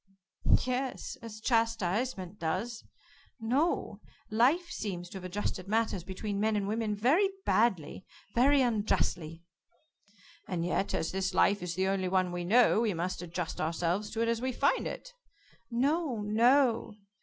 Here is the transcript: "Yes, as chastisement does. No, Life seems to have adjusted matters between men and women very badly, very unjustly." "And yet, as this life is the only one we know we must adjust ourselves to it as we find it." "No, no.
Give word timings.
"Yes, 0.65 1.15
as 1.21 1.39
chastisement 1.39 2.39
does. 2.39 2.83
No, 3.39 4.01
Life 4.31 4.71
seems 4.71 5.07
to 5.09 5.19
have 5.19 5.23
adjusted 5.23 5.67
matters 5.67 6.03
between 6.03 6.39
men 6.39 6.55
and 6.55 6.67
women 6.67 6.95
very 6.95 7.29
badly, 7.45 8.07
very 8.33 8.63
unjustly." 8.63 9.43
"And 10.47 10.65
yet, 10.65 10.95
as 10.95 11.11
this 11.11 11.35
life 11.35 11.61
is 11.61 11.75
the 11.75 11.85
only 11.87 12.07
one 12.07 12.31
we 12.31 12.43
know 12.43 12.81
we 12.81 12.95
must 12.95 13.21
adjust 13.21 13.61
ourselves 13.61 14.09
to 14.09 14.21
it 14.23 14.27
as 14.27 14.41
we 14.41 14.51
find 14.51 14.87
it." 14.87 15.13
"No, 15.69 16.21
no. 16.23 16.95